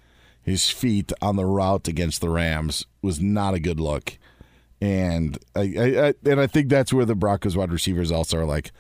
[0.42, 4.18] his feet on the route against the Rams was not a good look.
[4.80, 8.46] And I, I, I and I think that's where the Broncos wide receivers also are
[8.46, 8.72] like,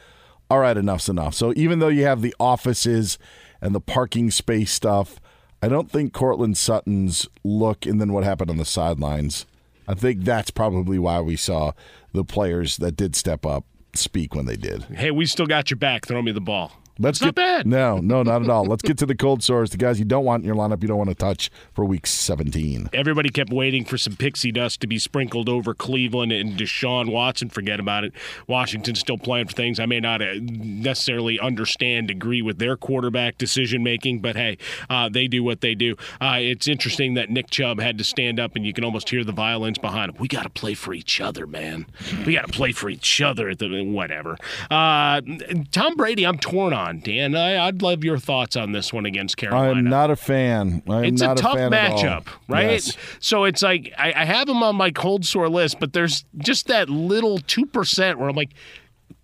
[0.50, 1.34] all right, enough's enough.
[1.34, 3.18] So even though you have the offices
[3.62, 5.20] and the parking space stuff,
[5.62, 9.46] I don't think Courtland Sutton's look and then what happened on the sidelines.
[9.88, 11.72] I think that's probably why we saw
[12.14, 14.84] the players that did step up speak when they did.
[14.84, 16.06] hey, we still got your back.
[16.06, 16.72] Throw me the ball.
[17.00, 17.68] Let's It's not get, bad.
[17.68, 18.66] No, no, not at all.
[18.66, 20.88] Let's get to the cold sores, the guys you don't want in your lineup, you
[20.88, 22.90] don't want to touch for week 17.
[22.94, 27.50] Everybody kept waiting for some pixie dust to be sprinkled over Cleveland and Deshaun Watson.
[27.50, 28.14] Forget about it.
[28.48, 33.38] Washington's still playing for things I may not uh, necessarily understand, agree with their quarterback
[33.38, 34.58] decision making, but hey,
[34.90, 35.96] uh, they do what they do.
[36.22, 39.24] Uh, it's interesting that Nick Chubb had to stand up, and you can almost hear
[39.24, 40.18] the violence behind him.
[40.20, 41.86] We got to play for each other, man.
[42.26, 43.50] We got to play for each other.
[43.50, 44.38] At the whatever.
[44.72, 45.22] Uh,
[45.72, 46.87] Tom Brady, I'm torn on.
[46.94, 49.74] Dan, I, I'd love your thoughts on this one against Carolina.
[49.74, 50.82] I am not a fan.
[50.88, 51.70] I am It's not a tough all.
[51.70, 52.72] matchup, right?
[52.72, 52.98] Yes.
[53.20, 56.68] So it's like I, I have them on my cold sore list, but there's just
[56.68, 58.54] that little two percent where I'm like,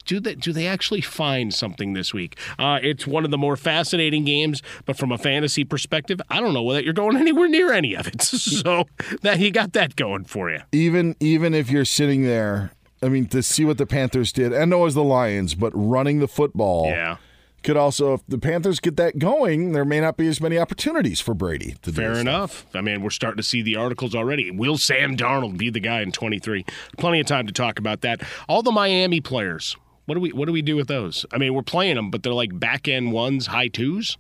[0.06, 2.38] do they do they actually find something this week?
[2.60, 6.54] Uh, it's one of the more fascinating games, but from a fantasy perspective, I don't
[6.54, 8.22] know that you're going anywhere near any of it.
[8.22, 8.86] so
[9.22, 10.60] that you got that going for you.
[10.72, 12.72] Even even if you're sitting there,
[13.02, 16.20] I mean, to see what the Panthers did, and no, as the Lions, but running
[16.20, 16.86] the football.
[16.88, 17.18] Yeah.
[17.64, 21.22] Could also, if the Panthers get that going, there may not be as many opportunities
[21.22, 22.66] for Brady to do Fair enough.
[22.74, 24.52] I mean, we're starting to see the articles already.
[24.52, 26.66] Will Sam Darnold be the guy in 23?
[26.98, 28.22] Plenty of time to talk about that.
[28.50, 29.78] All the Miami players.
[30.06, 31.26] What do we what do we do with those?
[31.32, 34.18] I mean, we're playing them, but they're like back end ones, high twos,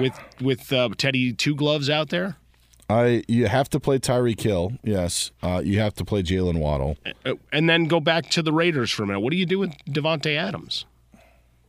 [0.00, 2.36] with with uh, Teddy two gloves out there.
[2.88, 5.30] I you have to play Tyreek Hill, yes.
[5.42, 6.96] Uh, you have to play Jalen Waddle.
[7.52, 9.20] And then go back to the Raiders for a minute.
[9.20, 10.86] What do you do with Davante Adams?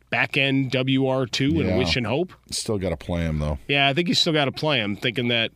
[0.10, 1.66] Back end WR two Yeah.
[1.66, 2.32] and wish and hope.
[2.52, 3.60] Still got to play him though.
[3.68, 4.96] Yeah, I think you still got to play him.
[4.96, 5.52] Thinking that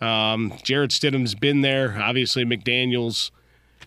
[0.00, 1.96] um, Jarrett Stidham's been there.
[2.00, 3.30] Obviously, McDaniels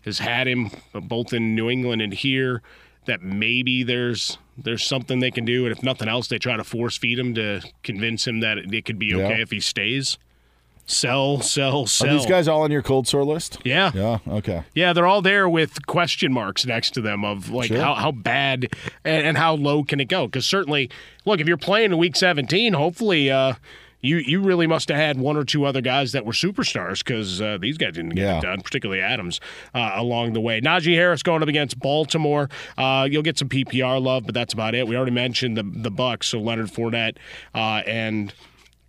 [0.03, 2.61] has had him uh, both in New England and here.
[3.05, 6.63] That maybe there's there's something they can do, and if nothing else, they try to
[6.63, 9.41] force feed him to convince him that it could be okay Yeah.
[9.41, 10.17] if he stays.
[10.85, 12.09] Sell, sell, sell.
[12.09, 13.59] Are these guys all on your cold sore list?
[13.63, 13.91] Yeah.
[13.93, 14.17] Yeah.
[14.27, 14.63] Okay.
[14.75, 17.79] Yeah, they're all there with question marks next to them of like Sure.
[17.79, 18.67] how, how bad
[19.05, 20.25] and, and how low can it go?
[20.27, 20.89] Because certainly,
[21.25, 23.53] look, if you're playing in week 17, hopefully uh,
[24.01, 27.39] you you really must have had one or two other guys that were superstars because
[27.41, 28.37] uh, these guys didn't get Yeah.
[28.39, 29.39] it done, particularly Adams
[29.73, 30.59] uh, along the way.
[30.59, 32.49] Najee Harris going up against Baltimore.
[32.77, 34.87] Uh, you'll get some PPR love, but that's about it.
[34.87, 37.15] We already mentioned the the Bucs, so Leonard Fournette
[37.55, 38.33] uh, and.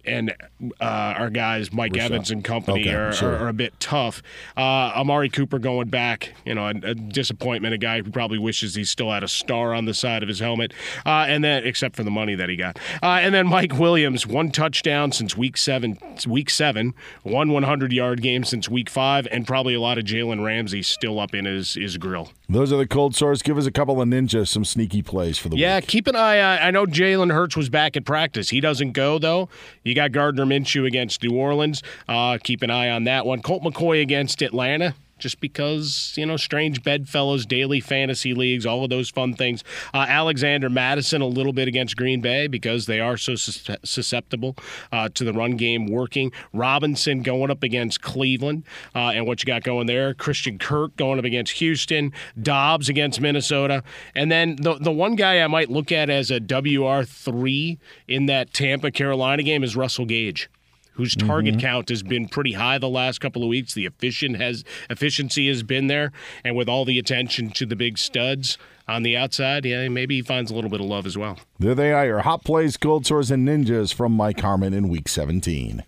[0.04, 0.34] And
[0.80, 2.00] uh, our guys, Mike Rashad.
[2.02, 3.36] Evans and company, Okay, are, sure.
[3.36, 4.22] are, a bit tough.
[4.56, 7.74] Uh, Amari Cooper going back, you know, a, a disappointment.
[7.74, 10.38] A guy who probably wishes he still had a star on the side of his
[10.40, 10.72] helmet,
[11.06, 12.78] uh, and then except for the money that he got.
[13.02, 15.98] Uh, and then Mike Williams, one touchdown since week seven.
[16.26, 20.44] Week seven, one 100 yard game since week five, and probably a lot of Jalen
[20.44, 22.30] Ramsey still up in his his grill.
[22.48, 23.42] Those are the cold sores.
[23.42, 25.84] Give us a couple of ninjas, some sneaky plays for the Yeah, week.
[25.84, 26.36] Yeah, keep an eye.
[26.38, 28.50] I I know Jalen Hurts was back at practice.
[28.50, 29.48] He doesn't go though.
[29.84, 31.82] You got Gardner Minshew against New Orleans.
[32.06, 33.40] Uh, keep an eye on that one.
[33.40, 34.94] Colt McCoy against Atlanta.
[35.22, 39.62] Just because, you know, strange bedfellows, daily fantasy leagues, all of those fun things.
[39.94, 44.56] Uh, Alexander Mattison a little bit against Green Bay because they are so sus- susceptible
[44.90, 46.32] uh, to the run game working.
[46.52, 48.64] Robinson going up against Cleveland
[48.96, 50.12] uh, and what you got going there.
[50.12, 52.12] Christian Kirk going up against Houston.
[52.40, 53.84] Doubs against Minnesota.
[54.16, 58.52] And then the, the one guy I might look at as a WR3 in that
[58.52, 60.50] Tampa Carolina game is Russell Gage
[60.94, 61.60] whose target mm-hmm.
[61.60, 63.74] count has been pretty high the last couple of weeks.
[63.74, 66.12] The efficient has efficiency has been there,
[66.44, 70.22] and with all the attention to the big studs on the outside, yeah, maybe he
[70.22, 71.38] finds a little bit of love as well.
[71.58, 75.08] There they are, your hot plays, cold sores, and ninjas from Mike Harmon in Week
[75.08, 75.84] 17.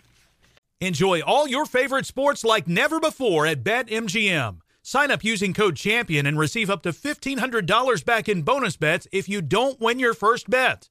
[0.81, 4.59] Enjoy all your favorite sports like never before at BetMGM.
[4.83, 9.29] Sign up using code CHAMPION and receive up to $1,500 back in bonus bets if
[9.29, 10.91] you don't win your first bet.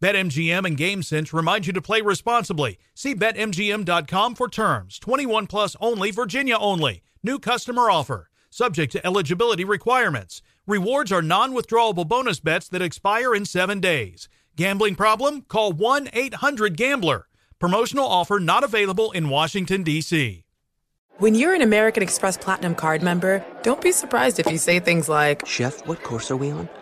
[0.00, 2.78] BetMGM and GameSense remind you to play responsibly.
[2.94, 4.98] See BetMGM.com for terms.
[5.00, 7.02] 21 plus only, Virginia only.
[7.22, 8.30] New customer offer.
[8.48, 10.40] Subject to eligibility requirements.
[10.68, 14.28] Rewards are non withdrawable bonus bets that expire in seven days.
[14.54, 15.42] Gambling problem?
[15.42, 17.26] Call 1 800 Gambler.
[17.58, 20.44] Promotional offer not available in Washington, D.C.
[21.16, 25.08] When you're an American Express Platinum card member, don't be surprised if you say things
[25.08, 26.68] like, Chef, what course are we on?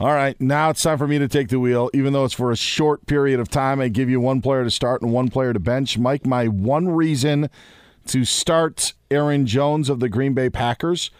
[0.00, 1.90] All right, now it's time for me to take the wheel.
[1.92, 4.70] Even though it's for a short period of time, I give you one player to
[4.70, 5.98] start and one player to bench.
[5.98, 7.50] Mike, my one reason
[8.06, 11.10] to start Aaron Jones of the Green Bay Packers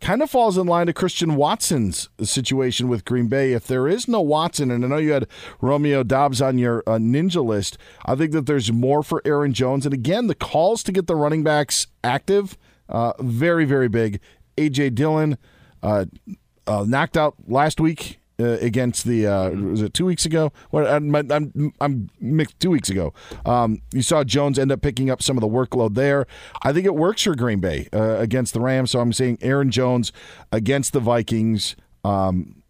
[0.00, 3.52] kind of falls in line to Christian Watson's situation with Green Bay.
[3.52, 5.28] If there is no Watson, and I know you had
[5.60, 7.76] Romeo Doubs on your uh, ninja list,
[8.06, 9.84] I think that there's more for Aaron Jones.
[9.84, 12.56] And again, the calls to get the running backs active,
[12.88, 14.20] uh, very, very big.
[14.56, 14.90] A.J.
[14.90, 15.36] Dillon
[15.82, 16.06] uh,
[16.66, 20.52] uh, knocked out last week uh, against the uh, was it two weeks ago?
[20.70, 23.14] What I'm, I'm, I'm mixed two weeks ago.
[23.46, 26.26] Um, you saw Jones end up picking up some of the workload there.
[26.62, 28.90] I think it works for Green Bay uh, against the Rams.
[28.90, 30.12] So I'm saying Aaron Jones
[30.50, 31.76] against the Vikings.
[32.04, 32.62] Um,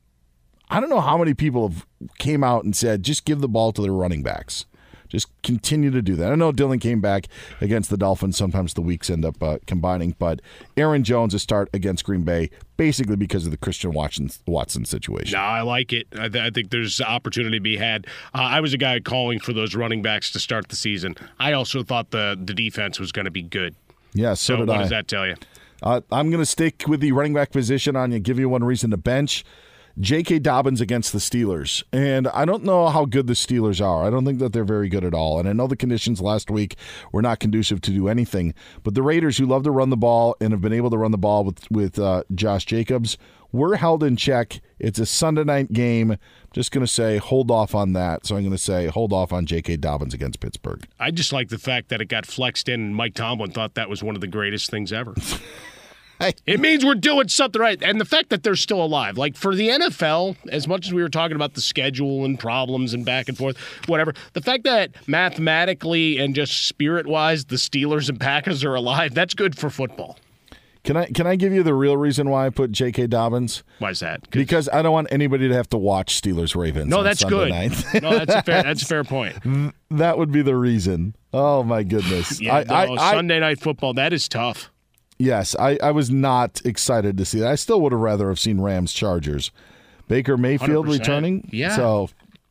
[0.68, 1.86] I don't know how many people have
[2.18, 4.66] came out and said just give the ball to the running backs.
[5.12, 6.32] Just continue to do that.
[6.32, 7.28] I know Dillon came back
[7.60, 8.38] against the Dolphins.
[8.38, 10.40] Sometimes the weeks end up uh, combining, but
[10.74, 12.48] Aaron Jones a start against Green Bay
[12.78, 15.36] basically because of the Christian Watson, Watson situation.
[15.36, 16.06] No, I like it.
[16.18, 18.06] I, th- I think there's opportunity to be had.
[18.34, 21.14] Uh, I was a guy calling for those running backs to start the season.
[21.38, 23.74] I also thought the the defense was going to be good.
[24.14, 24.80] Yeah, so, so did what I.
[24.80, 25.36] does that tell you?
[25.82, 28.18] Uh, I'm going to stick with the running back position on you.
[28.18, 29.44] Give you one reason to bench.
[29.98, 30.38] J.K.
[30.38, 31.82] Dobbins against the Steelers.
[31.92, 34.04] And I don't know how good the Steelers are.
[34.04, 35.38] I don't think that they're very good at all.
[35.38, 36.76] And I know the conditions last week
[37.12, 38.54] were not conducive to do anything.
[38.82, 41.10] But the Raiders, who love to run the ball and have been able to run
[41.10, 43.18] the ball with, with uh, Josh Jacobs,
[43.52, 44.60] were held in check.
[44.78, 46.16] It's a Sunday night game.
[46.52, 48.26] Just going to say hold off on that.
[48.26, 49.76] So I'm going to say hold off on J.K.
[49.76, 50.86] Dobbins against Pittsburgh.
[50.98, 53.88] I just like the fact that it got flexed in, and Mike Tomlin thought that
[53.88, 55.14] was one of the greatest things ever.
[56.46, 57.82] It means we're doing something right.
[57.82, 59.18] And the fact that they're still alive.
[59.18, 62.94] Like for the NFL, as much as we were talking about the schedule and problems
[62.94, 63.56] and back and forth,
[63.86, 69.14] whatever, the fact that mathematically and just spirit wise, the Steelers and Packers are alive,
[69.14, 70.18] that's good for football.
[70.84, 73.06] Can I can I give you the real reason why I put J.K.
[73.06, 73.62] Dobbins?
[73.78, 74.28] Why is that?
[74.30, 76.88] Because I don't want anybody to have to watch Steelers Ravens.
[76.88, 77.50] No, on that's Sunday good.
[77.50, 78.02] Night.
[78.02, 78.62] no, that's a fair.
[78.64, 79.36] That's a fair point.
[79.92, 81.14] that would be the reason.
[81.32, 82.40] Oh my goodness!
[82.42, 84.71] Yeah, I, no, I, I, Sunday night football that is tough.
[85.22, 87.48] Yes, I, I was not excited to see that.
[87.50, 89.50] I still would have rather have seen Rams Chargers.
[90.08, 90.90] Baker Mayfield 100%.
[90.98, 91.48] returning.
[91.52, 91.74] Yeah.
[91.76, 92.10] So,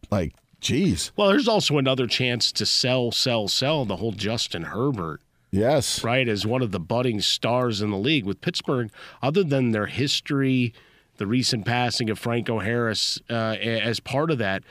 [0.10, 5.22] like, geez, Well, there's also another chance to sell, sell, sell the whole Justin Herbert.
[5.52, 8.26] yes, right, as one of the budding stars in the league.
[8.26, 8.90] With Pittsburgh,
[9.22, 10.74] other than their history,
[11.18, 14.64] the recent passing of Franco Harris uh, as part of that,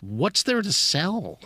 [0.00, 1.38] what's there to sell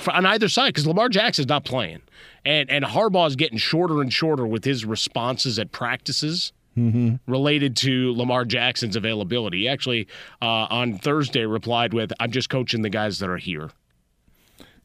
[0.00, 0.68] For, on either side?
[0.68, 2.00] Because Lamar Jackson's not playing,
[2.44, 6.52] and and Harbaugh's getting shorter and shorter with his responses at practices.
[6.76, 10.08] Related to Lamar Jackson's availability, he actually
[10.42, 13.70] uh, on Thursday replied with, "I'm just coaching the guys that are here."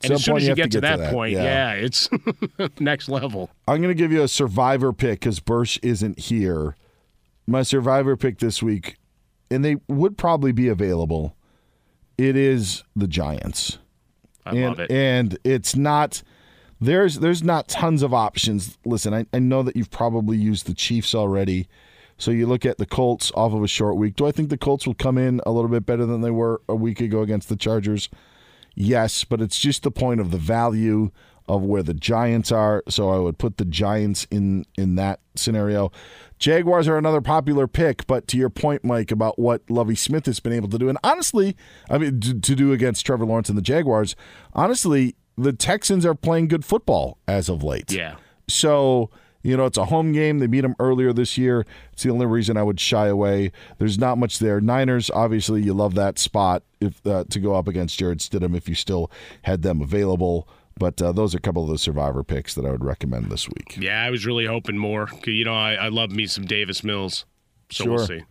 [0.02, 1.74] And Some as soon as you have get, to, that, that, point, yeah.
[1.74, 2.10] yeah, it's
[2.80, 3.50] next level.
[3.68, 6.76] I'm going to give you a survivor pick because Bursch isn't here.
[7.46, 8.96] My survivor pick this week,
[9.52, 11.36] and they would probably be available.
[12.18, 13.80] It is the Giants.
[14.46, 14.92] I and, love it.
[14.92, 16.22] And it's not
[16.82, 18.78] there's there's not tons of options.
[18.86, 21.68] Listen, I, I know that you've probably used the Chiefs already.
[22.18, 24.16] So you look at the Colts off of a short week.
[24.16, 26.62] Do I think the Colts will come in a little bit better than they were
[26.68, 28.10] a week ago against the Chargers?
[28.76, 31.12] Yes, but it's just the point of the value
[31.48, 32.84] of where the Giants are.
[32.88, 35.92] So I would put the Giants in in that scenario.
[36.38, 40.40] Jaguars are another popular pick, but to your point, Mike, about what Lovie Smith has
[40.40, 41.58] been able to do, and honestly,
[41.90, 44.16] I mean, to, to do against Trevor Lawrence and the Jaguars,
[44.54, 47.92] honestly, the Texans are playing good football as of late.
[47.92, 48.16] Yeah.
[48.48, 49.10] So,
[49.42, 50.40] you know, it's a home game.
[50.40, 51.66] They beat them earlier this year.
[51.94, 53.52] It's the only reason I would shy away.
[53.78, 54.60] There's not much there.
[54.60, 58.68] Niners, obviously, you love that spot if uh, to go up against Jarrett Stidham if
[58.68, 59.10] you still
[59.44, 60.48] had them available.
[60.78, 63.48] But uh, those are a couple of the survivor picks that I would recommend this
[63.50, 63.78] week.
[63.80, 65.10] Yeah, I was really hoping more.
[65.26, 67.26] You know, I, I love me some Davis Mills.
[67.72, 68.20] So we'll Sure.
[68.20, 68.24] see.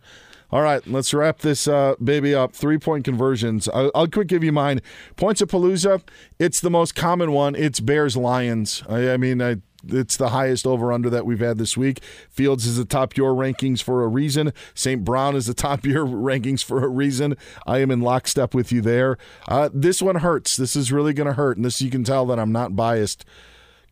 [0.51, 2.53] All right, let's wrap this uh, baby up.
[2.53, 3.69] Three point conversions.
[3.69, 4.81] I'll, I'll quick give you mine.
[5.15, 6.01] Points of Palooza.
[6.39, 7.55] It's the most common one.
[7.55, 8.81] It's Bears Lions.
[8.89, 12.01] I, I mean, I, it's the highest over under that we've had this week.
[12.31, 14.51] Fields is the top your rankings for a reason.
[14.73, 15.03] St.
[15.03, 17.37] Brown is the top your rankings for a reason.
[17.67, 19.17] I am in lockstep with you there.
[19.47, 20.57] Uh, this one hurts.
[20.57, 23.23] This is really going to hurt, and this you can tell that I'm not biased.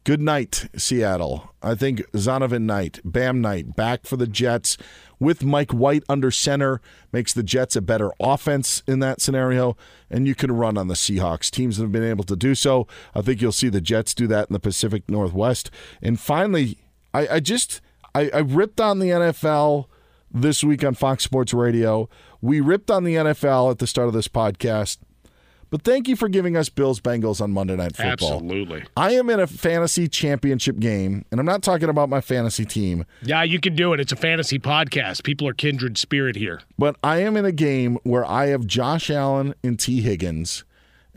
[0.07, 1.53] Good night, Seattle.
[1.61, 4.77] I think Zonovan Knight, Bam Knight, back for the Jets
[5.19, 9.75] with Mike White under center makes the Jets a better offense in that scenario,
[10.09, 11.49] and you can run on the Seahawks.
[11.49, 12.87] Teams that have been able to do so.
[13.15, 15.71] I think you'll see the Jets do that in the Pacific Northwest.
[16.01, 16.77] And finally,
[17.13, 17.81] I, I just
[18.13, 19.85] I, I ripped on the NFL
[20.31, 22.09] this week on Fox Sports Radio.
[22.41, 24.97] We ripped on the NFL at the start of this podcast.
[25.69, 28.35] But thank you for giving us Bills Bengals on Monday Night Football.
[28.35, 28.85] Absolutely.
[28.95, 33.05] I am in a fantasy championship game, and I'm not talking about my fantasy team,
[33.21, 33.99] Yeah, you can do it.
[33.99, 35.23] It's a fantasy podcast.
[35.23, 36.61] People are kindred spirit here.
[36.77, 40.63] but I am in a game where I have Josh Allen and Tee Higgins,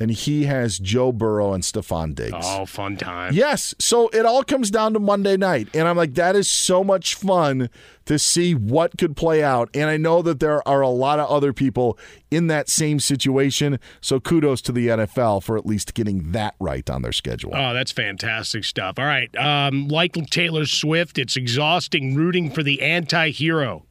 [0.01, 2.33] and he has Joe Burrow and Stefon Diggs.
[2.41, 3.35] Oh, fun time.
[3.35, 3.75] Yes.
[3.79, 5.69] So it all comes down to Monday night.
[5.75, 7.69] And I'm like, that is so much fun
[8.07, 9.69] to see what could play out.
[9.75, 11.99] And I know that there are a lot of other people
[12.31, 13.79] in that same situation.
[14.01, 17.53] So kudos to the NFL for at least getting that right on their schedule.
[17.55, 18.99] Oh, that's fantastic stuff.
[18.99, 19.35] All right.
[19.37, 23.85] Um, like Taylor Swift, it's exhausting rooting for the anti hero.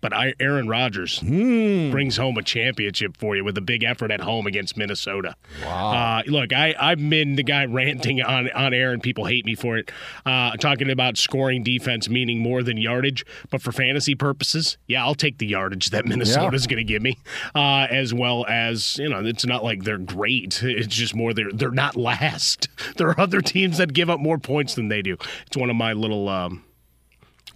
[0.00, 4.20] But I, Aaron Rodgers brings home a championship for you with a big effort at
[4.20, 5.34] home against Minnesota.
[5.64, 5.92] Wow!
[5.92, 9.54] Uh, look, I, I've been the guy ranting on on air, and people hate me
[9.54, 9.90] for it,
[10.24, 13.24] uh, talking about scoring defense meaning more than yardage.
[13.50, 17.18] But for fantasy purposes, yeah, I'll take the yardage that Minnesota's going to give me,
[17.54, 20.62] uh, as well as you know, it's not like they're great.
[20.62, 22.68] It's just more they're they're not last.
[22.96, 25.16] There are other teams that give up more points than they do.
[25.46, 26.28] It's one of my little.
[26.28, 26.64] Um,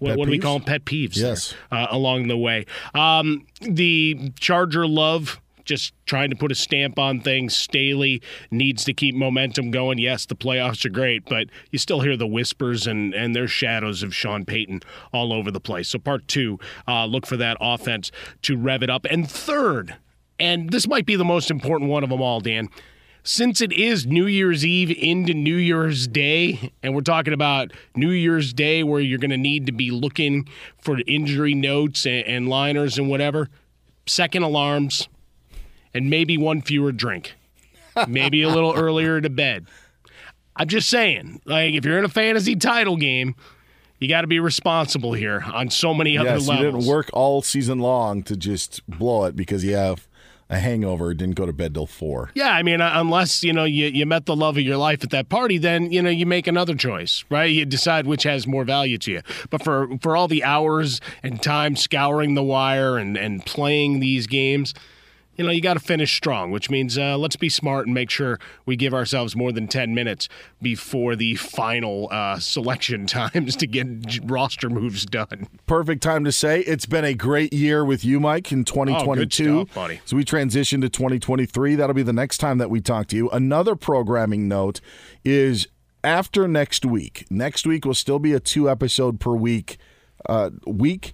[0.03, 0.65] what, Pet what do we call them?
[0.65, 1.15] Pet peeves.
[1.15, 1.53] there, Yes.
[1.71, 2.65] uh, along the way.
[2.93, 5.39] Um, the Charger love.
[5.65, 7.55] Just trying to put a stamp on things.
[7.55, 9.97] Staley needs to keep momentum going.
[9.97, 14.03] Yes, the playoffs are great, but you still hear the whispers and, and there's shadows
[14.03, 14.81] of Sean Payton
[15.13, 15.87] all over the place.
[15.87, 19.05] So, part two, uh, look for that offense to rev it up.
[19.09, 19.95] And third,
[20.37, 22.67] and this might be the most important one of them all, Dan
[23.23, 28.11] since it is New Year's Eve into New Year's Day, and we're talking about New
[28.11, 30.47] Year's Day where you're going to need to be looking
[30.77, 33.49] for injury notes and, and liners and whatever,
[34.05, 35.07] second alarms,
[35.93, 37.33] and maybe one fewer drink,
[38.07, 39.67] maybe a little earlier to bed.
[40.55, 43.35] I'm just saying, like, if you're in a fantasy title game,
[43.99, 46.73] you got to be responsible here on so many other yes, you levels.
[46.73, 50.07] didn't work all season long to just blow it because you have
[50.53, 52.31] a hangover, didn't go to bed till four.
[52.33, 55.03] Yeah, I mean, uh, unless you know you, you met the love of your life
[55.03, 57.45] at that party, then you know you make another choice, right?
[57.45, 59.21] You decide which has more value to you.
[59.49, 64.27] But for for all the hours and time scouring the wire and and playing these
[64.27, 64.73] games,
[65.35, 68.09] you know, you got to finish strong, which means uh, let's be smart and make
[68.09, 70.29] sure we give ourselves more than 10 minutes
[70.61, 73.87] before the final uh, selection times to get
[74.23, 75.47] roster moves done.
[75.65, 79.59] Perfect time to say it's been a great year with you, Mike, in 2022.
[79.59, 79.91] Oh, stuff.
[80.05, 81.75] So we transition to 2023.
[81.75, 83.29] That'll be the next time that we talk to you.
[83.29, 84.81] Another programming note
[85.25, 85.67] is
[86.03, 87.25] after next week.
[87.29, 89.77] Next week will still be a two episode per week
[90.27, 91.13] uh, week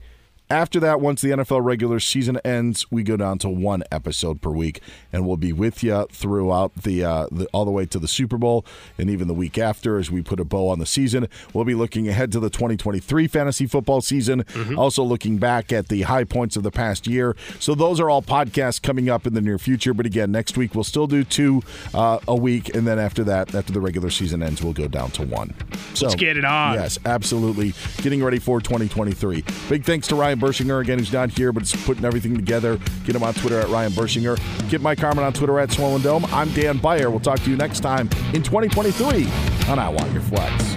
[0.50, 4.50] after that, once the NFL regular season ends, we go down to one episode per
[4.50, 4.82] week,
[5.14, 8.38] and we'll be with you throughout the, uh, the all the way to the Super
[8.38, 8.66] Bowl,
[8.98, 11.28] and even the week after as we put a bow on the season.
[11.54, 14.78] We'll be looking ahead to the 2023 fantasy football season, Mm-hmm.
[14.80, 17.36] also looking back at the high points of the past year.
[17.60, 19.94] So those are all podcasts coming up in the near future.
[19.94, 21.62] But again, next week we'll still do two
[21.94, 25.12] uh, a week, and then after that, after the regular season ends, we'll go down
[25.12, 25.54] to one.
[25.94, 26.74] So Let's get it on.
[26.76, 27.74] Yes, absolutely.
[28.02, 29.44] Getting ready for 2023.
[29.70, 32.80] Big thanks to Ryan Bershinger again, who's not here, but it's putting everything together.
[33.06, 34.38] Get him on Twitter at Ryan Bershinger.
[34.70, 36.26] Get Mike Harmon on Twitter at Swollen Dome.
[36.28, 37.10] I'm Dan Beyer.
[37.10, 39.26] We'll talk to you next time in 2023
[39.70, 40.76] on I Want Your Flex.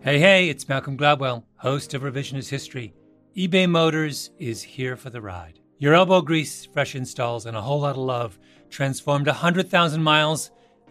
[0.00, 2.94] Hey, hey, it's Malcolm Gladwell, host of Revisionist History.
[3.36, 5.58] eBay Motors is here for the ride.
[5.78, 8.38] Your elbow grease, fresh installs, and a whole lot of love
[8.70, 10.52] transformed 100,000 miles